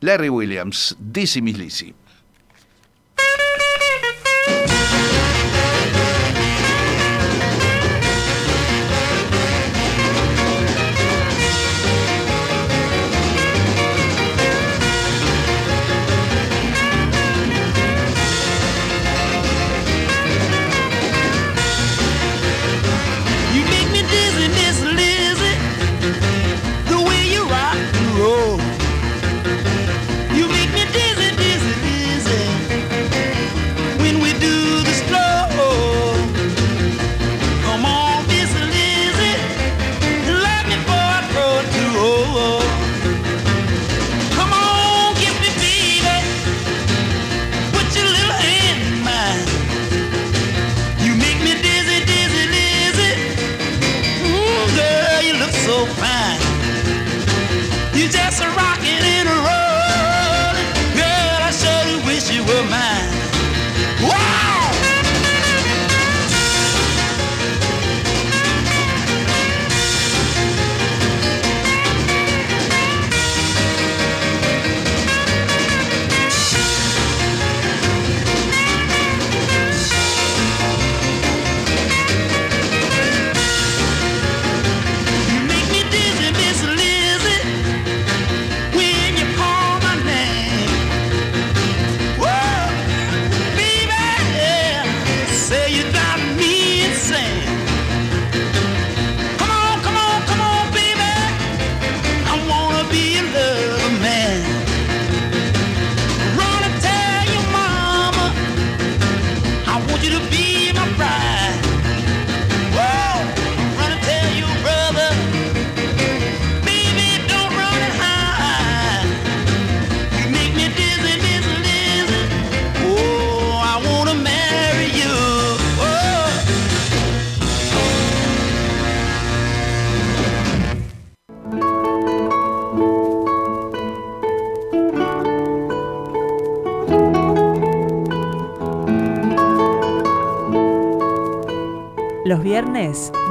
[0.00, 1.94] Larry Williams, Dizzy Miss Lizzy.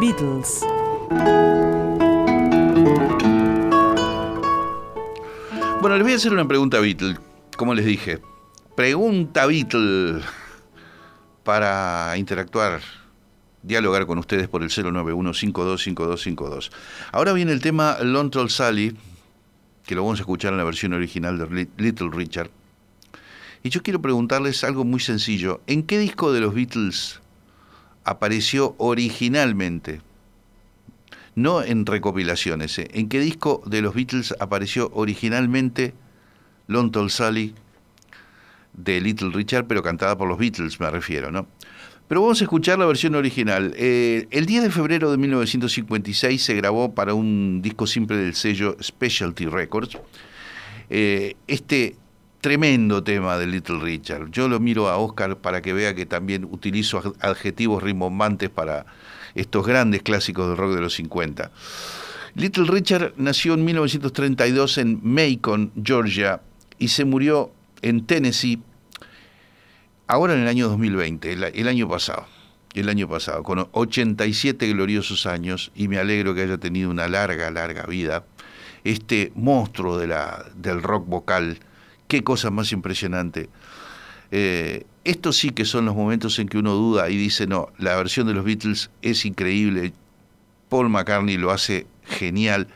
[0.06, 0.62] Beatles.
[5.82, 7.18] Bueno, les voy a hacer una pregunta Beatle,
[7.58, 8.20] como les dije.
[8.76, 10.22] Pregunta Beatle
[11.44, 12.82] para interactuar,
[13.64, 16.70] dialogar con ustedes por el 091-525252.
[17.12, 18.96] Ahora viene el tema Lone Troll Sally,
[19.88, 22.52] que lo vamos a escuchar en la versión original de Li- Little Richard.
[23.64, 25.62] Y yo quiero preguntarles algo muy sencillo.
[25.66, 27.22] ¿En qué disco de los Beatles
[28.06, 30.02] apareció originalmente?
[31.36, 32.80] No en recopilaciones.
[32.80, 32.88] ¿eh?
[32.94, 35.94] ¿En qué disco de los Beatles apareció originalmente
[36.68, 37.54] Lone Tall Sally
[38.74, 41.48] de Little Richard, pero cantada por los Beatles, me refiero, ¿no?
[42.08, 43.74] Pero vamos a escuchar la versión original.
[43.76, 48.78] Eh, el 10 de febrero de 1956 se grabó para un disco simple del sello
[48.82, 49.98] Specialty Records
[50.90, 51.96] eh, este
[52.46, 54.30] tremendo tema de Little Richard.
[54.30, 58.86] Yo lo miro a Oscar para que vea que también utilizo ad- adjetivos rimbombantes para
[59.34, 61.50] estos grandes clásicos del rock de los 50.
[62.36, 66.40] Little Richard nació en 1932 en Macon, Georgia,
[66.78, 67.50] y se murió
[67.82, 68.62] en Tennessee
[70.06, 72.28] ahora en el año 2020, el, el año pasado.
[72.76, 77.50] El año pasado, con 87 gloriosos años, y me alegro que haya tenido una larga,
[77.50, 78.24] larga vida.
[78.84, 81.58] Este monstruo de la, del rock vocal,
[82.08, 83.50] qué cosa más impresionante.
[84.32, 87.96] Eh, estos sí que son los momentos en que uno duda y dice, no, la
[87.96, 89.94] versión de los Beatles es increíble,
[90.70, 92.68] Paul McCartney lo hace genial,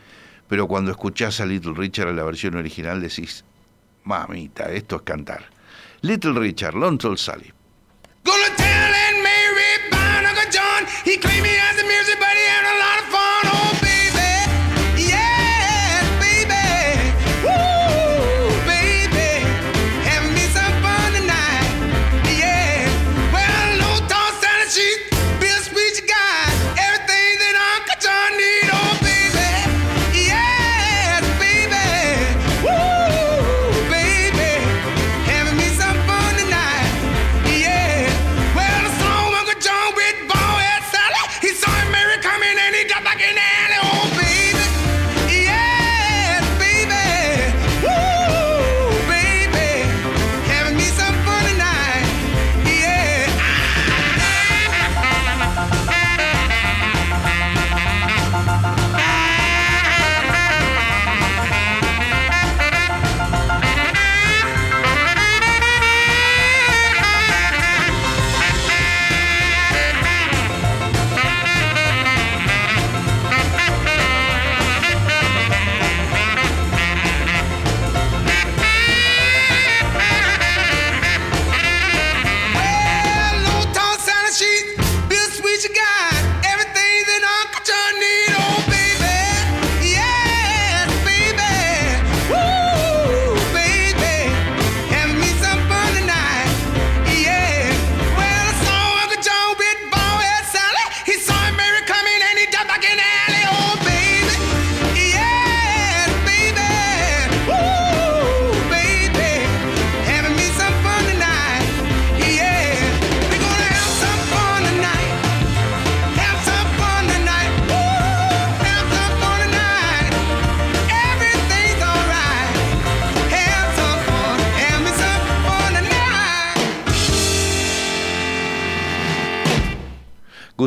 [0.48, 3.44] pero cuando escuchás a Little Richard en la versión original decís,
[4.04, 5.46] mamita, esto es cantar.
[6.02, 7.52] Little Richard, Troll Sally.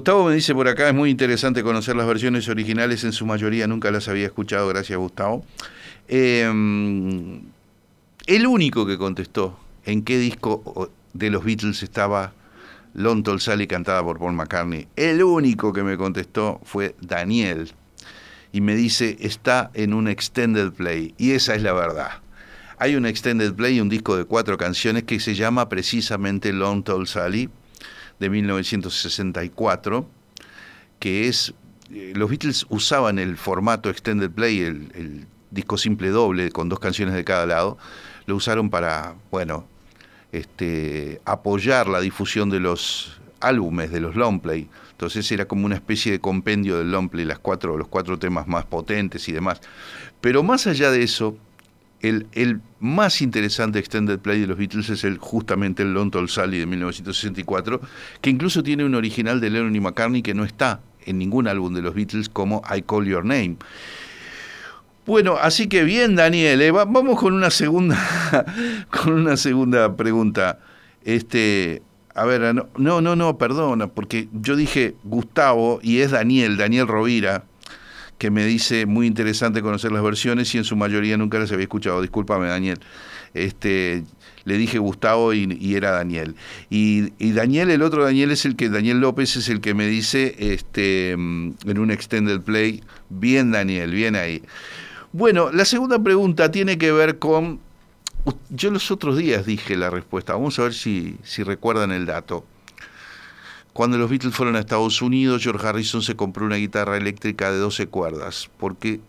[0.03, 3.68] Gustavo me dice por acá, es muy interesante conocer las versiones originales, en su mayoría
[3.68, 5.44] nunca las había escuchado, gracias Gustavo.
[6.09, 6.42] Eh,
[8.26, 12.32] el único que contestó en qué disco de los Beatles estaba
[13.22, 17.70] Tall Sally cantada por Paul McCartney, el único que me contestó fue Daniel.
[18.50, 21.14] Y me dice, está en un extended play.
[21.16, 22.11] Y esa es la verdad.
[22.76, 27.07] Hay un extended play, un disco de cuatro canciones que se llama precisamente Long Tall
[27.07, 27.50] Sally,
[28.22, 30.06] de 1964,
[30.98, 31.52] que es...
[31.92, 36.78] eh, Los Beatles usaban el formato extended play, el, el disco simple doble, con dos
[36.78, 37.76] canciones de cada lado,
[38.26, 39.66] lo usaron para, bueno,
[40.30, 44.68] este, apoyar la difusión de los álbumes, de los long play.
[44.92, 48.46] Entonces era como una especie de compendio del long play, las cuatro, los cuatro temas
[48.46, 49.60] más potentes y demás.
[50.20, 51.36] Pero más allá de eso,
[52.03, 56.59] el, más interesante extended play de los Beatles es el, justamente el Long Tall Sally
[56.59, 57.80] de 1964,
[58.20, 61.72] que incluso tiene un original de Lennon y McCartney que no está en ningún álbum
[61.74, 63.57] de los Beatles como I Call Your Name.
[65.05, 67.98] Bueno, así que bien, Daniel, eh, va- vamos con una segunda,
[68.90, 70.61] con una segunda pregunta.
[71.05, 71.82] Este,
[72.14, 77.44] a ver, no, no, no, perdona, porque yo dije Gustavo y es Daniel, Daniel Rovira,
[78.22, 81.64] que me dice muy interesante conocer las versiones y en su mayoría nunca las había
[81.64, 82.00] escuchado.
[82.00, 82.78] Discúlpame, Daniel.
[83.34, 84.04] Este,
[84.44, 86.36] le dije Gustavo y, era Daniel.
[86.70, 89.88] Y, y Daniel, el otro Daniel es el que, Daniel López es el que me
[89.88, 94.40] dice este, mm, en un extended play, bien Daniel, bien ahí.
[95.12, 97.58] Bueno, la segunda pregunta tiene que ver con,
[98.50, 102.44] yo los otros días dije la respuesta, vamos a ver si, si recuerdan el dato.
[103.72, 107.56] Cuando los Beatles fueron a Estados Unidos, George Harrison se compró una guitarra eléctrica de
[107.56, 109.00] 12 cuerdas porque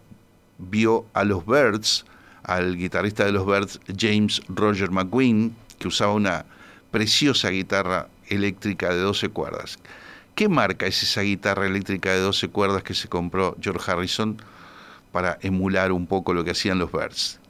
[0.58, 2.06] vio a los Birds,
[2.44, 6.46] al guitarrista de los Birds, James Roger McGuinn, que usaba una
[6.92, 9.80] preciosa guitarra eléctrica de 12 cuerdas.
[10.34, 14.42] ¿Qué marca es esa guitarra eléctrica de 12 cuerdas que se compró George Harrison
[15.12, 17.42] para emular un poco lo que hacían los Birds?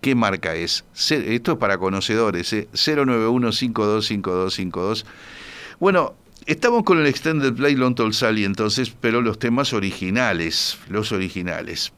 [0.00, 0.86] ¿Qué marca es?
[0.94, 2.66] Esto es para conocedores, ¿eh?
[2.72, 5.04] 091-525252.
[5.78, 6.14] Bueno,
[6.46, 11.92] estamos con el Extended Play Long Tall Sally entonces, pero los temas originales, los originales.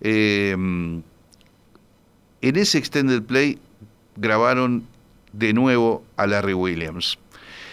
[0.00, 1.04] Eh, en
[2.40, 3.58] ese Extended Play
[4.16, 4.86] grabaron
[5.32, 7.18] de nuevo a Larry Williams.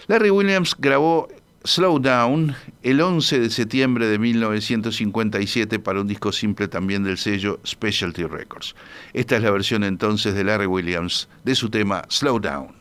[0.07, 1.27] Larry Williams grabó
[1.63, 7.59] Slow Down el 11 de septiembre de 1957 para un disco simple también del sello
[7.65, 8.75] Specialty Records.
[9.13, 12.74] Esta es la versión entonces de Larry Williams de su tema Slow Down.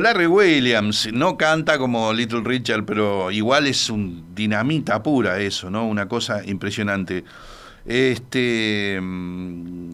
[0.00, 5.86] Larry Williams no canta como Little Richard, pero igual es un dinamita pura eso, ¿no?
[5.86, 7.24] Una cosa impresionante.
[7.84, 9.92] Este mm,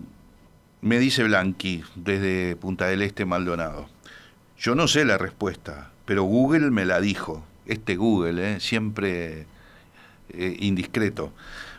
[0.80, 3.88] me dice Blanqui desde Punta del Este Maldonado.
[4.58, 7.44] Yo no sé la respuesta, pero Google me la dijo.
[7.66, 8.60] Este Google, ¿eh?
[8.60, 9.46] siempre
[10.30, 11.32] eh, indiscreto.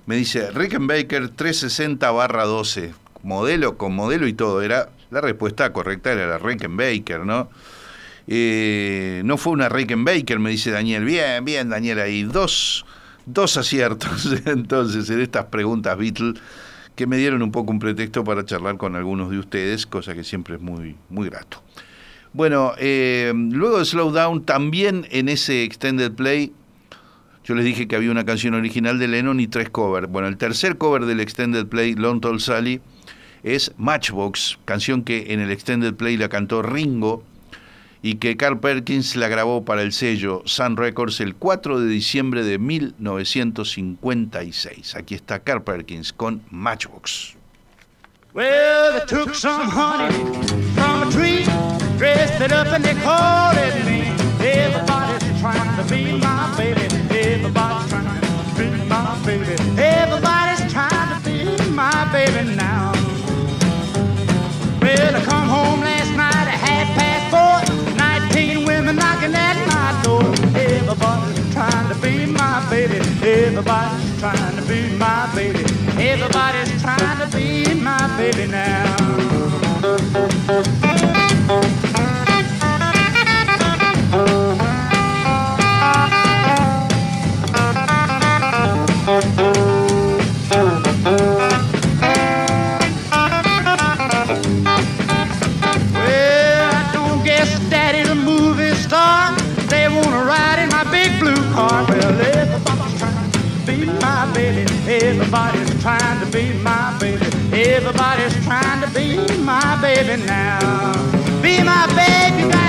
[0.06, 2.94] Me dice Rickenbacker 360 barra 12,
[3.24, 4.62] modelo con modelo y todo.
[4.62, 7.50] Era la respuesta correcta era la Rickenbacker, ¿no?
[8.28, 11.04] Eh, no fue una Rickenbacker, me dice Daniel.
[11.04, 12.86] Bien, bien, Daniel, ahí dos,
[13.26, 16.34] dos aciertos entonces en estas preguntas Beatle
[16.96, 20.24] que me dieron un poco un pretexto para charlar con algunos de ustedes, cosa que
[20.24, 21.62] siempre es muy, muy grato.
[22.34, 26.54] Bueno, eh, luego de Slow Down, también en ese Extended Play,
[27.44, 30.08] yo les dije que había una canción original de Lennon y tres covers.
[30.08, 32.80] Bueno, el tercer cover del Extended Play, Long Tall Sally,
[33.44, 37.24] es Matchbox, canción que en el Extended Play la cantó Ringo
[38.04, 42.44] y que Carl Perkins la grabó para el sello Sun Records el 4 de diciembre
[42.44, 44.96] de 1956.
[44.96, 47.38] Aquí está Carl Perkins con Matchbox.
[48.34, 50.12] Well, they took some honey
[50.76, 51.46] from a tree,
[51.98, 54.12] dressed it up and they called it me.
[54.42, 56.82] Everybody's trying to be my baby.
[57.10, 58.18] Everybody's trying to
[58.58, 59.56] be my baby.
[59.78, 62.93] Everybody's trying to be my baby now.
[73.66, 75.64] Everybody's trying to be my baby.
[75.98, 79.13] Everybody's trying to be my baby now.
[109.40, 110.94] My baby now.
[111.42, 112.63] Be my baby, you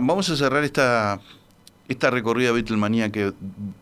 [0.00, 1.20] vamos a, cerrar esta,
[1.88, 3.32] esta recorrida Beatlemaníaca,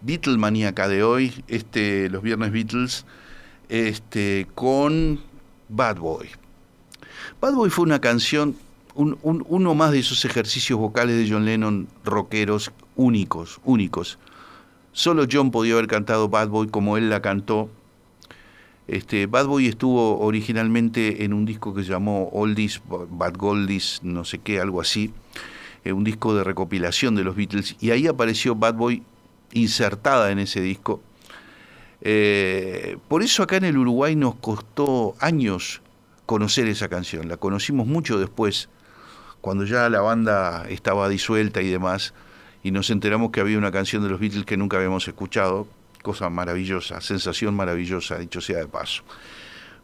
[0.01, 3.05] Beatlemaníaca de hoy, este, los viernes Beatles,
[3.69, 5.21] este, con
[5.69, 6.29] Bad Boy.
[7.41, 8.57] Bad Boy fue una canción,
[8.95, 14.19] un- un- uno más de esos ejercicios vocales de John Lennon rockeros únicos, únicos.
[14.93, 17.69] Solo John podía haber cantado Bad Boy como él la cantó.
[18.89, 24.25] Este, Bad Boy estuvo originalmente en un disco que se llamó Oldies, Bad Goldies, no
[24.25, 25.13] sé qué, algo así,
[25.89, 29.03] eh, un disco de recopilación de los Beatles, y ahí apareció Bad Boy
[29.55, 31.01] insertada en ese disco.
[32.03, 35.81] Eh, por eso acá en el Uruguay nos costó años
[36.27, 38.69] conocer esa canción, la conocimos mucho después,
[39.41, 42.13] cuando ya la banda estaba disuelta y demás,
[42.63, 45.67] y nos enteramos que había una canción de los Beatles que nunca habíamos escuchado,
[46.03, 49.05] cosa maravillosa, sensación maravillosa, dicho sea de paso.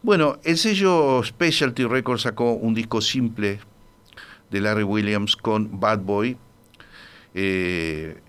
[0.03, 3.59] Bueno, el sello Specialty Records sacó un disco simple
[4.51, 6.37] de Larry Williams con Bad Boy.
[7.33, 8.21] Eh,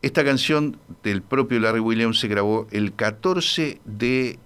[0.00, 4.38] esta canción del propio Larry Williams se grabó el 14 de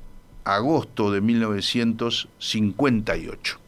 [0.44, 3.58] agosto de 1958.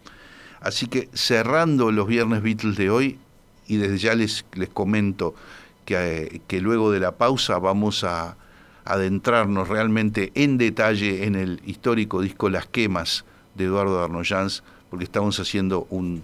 [0.60, 3.18] Así que cerrando los viernes Beatles de hoy,
[3.66, 5.34] y desde ya les, les comento
[5.84, 8.36] que, eh, que luego de la pausa vamos a
[8.84, 13.24] adentrarnos realmente en detalle en el histórico disco Las Quemas
[13.54, 16.22] de Eduardo Arnoyanz, porque estamos haciendo un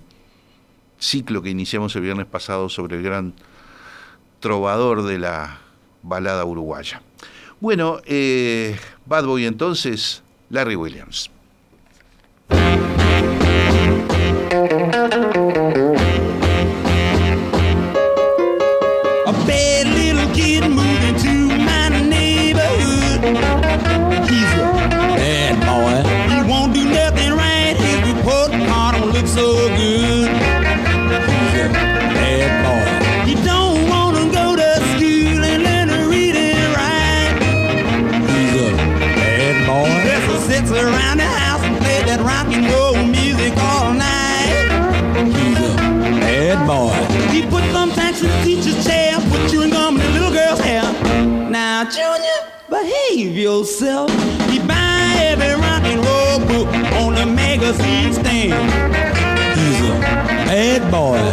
[1.00, 3.34] ciclo que iniciamos el viernes pasado sobre el gran
[4.38, 5.58] trovador de la
[6.02, 7.02] balada uruguaya.
[7.60, 11.30] Bueno, eh, Bad Boy entonces, Larry Williams.
[40.90, 44.70] around the house and played that rock and roll music all night.
[45.30, 45.76] He's a
[46.20, 46.94] bad boy.
[47.32, 50.82] He put thumbtacks in the teacher's chair, put chewing gum in the little girl's hair.
[51.50, 52.38] Now, Junior,
[52.68, 54.10] behave yourself.
[54.50, 56.68] He buy every rock and roll book
[57.00, 58.70] on the magazine stand.
[59.58, 59.92] He's a
[60.50, 61.29] bad boy.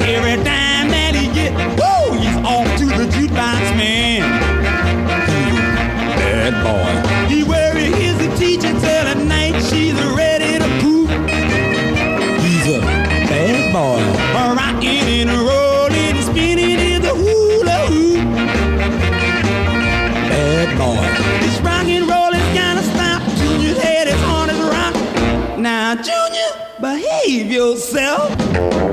[27.51, 28.86] yourself.